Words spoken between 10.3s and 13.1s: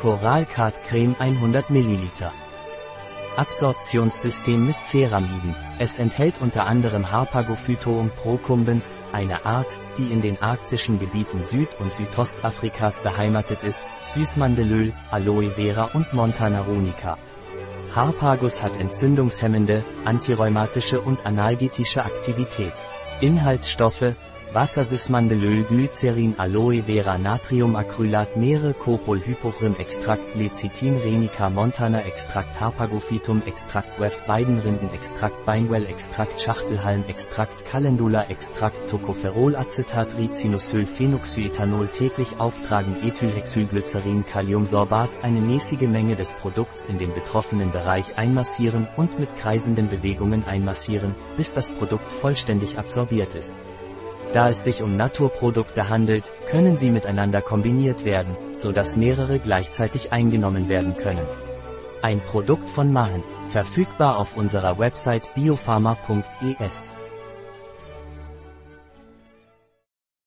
arktischen Gebieten Süd- und Südostafrikas